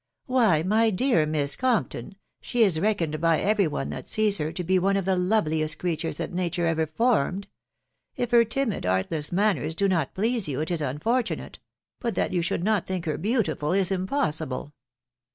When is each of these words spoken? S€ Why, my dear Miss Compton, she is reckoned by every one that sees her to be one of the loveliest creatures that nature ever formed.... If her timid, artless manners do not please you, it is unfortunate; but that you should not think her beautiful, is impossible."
S€ 0.01 0.03
Why, 0.25 0.63
my 0.63 0.89
dear 0.89 1.27
Miss 1.27 1.55
Compton, 1.55 2.15
she 2.41 2.63
is 2.63 2.79
reckoned 2.79 3.21
by 3.21 3.39
every 3.39 3.67
one 3.67 3.91
that 3.91 4.09
sees 4.09 4.39
her 4.39 4.51
to 4.51 4.63
be 4.63 4.79
one 4.79 4.97
of 4.97 5.05
the 5.05 5.15
loveliest 5.15 5.77
creatures 5.77 6.17
that 6.17 6.33
nature 6.33 6.65
ever 6.65 6.87
formed.... 6.87 7.47
If 8.15 8.31
her 8.31 8.43
timid, 8.43 8.83
artless 8.83 9.31
manners 9.31 9.75
do 9.75 9.87
not 9.87 10.15
please 10.15 10.47
you, 10.49 10.59
it 10.61 10.71
is 10.71 10.81
unfortunate; 10.81 11.59
but 11.99 12.15
that 12.15 12.33
you 12.33 12.41
should 12.41 12.63
not 12.63 12.87
think 12.87 13.05
her 13.05 13.19
beautiful, 13.19 13.73
is 13.73 13.91
impossible." 13.91 14.73